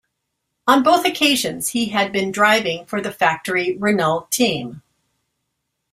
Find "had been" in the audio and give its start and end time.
1.89-2.31